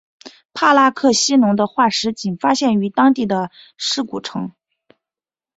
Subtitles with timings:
[0.55, 4.51] 帕拉克西龙的化石仅发现于当地的尸骨层。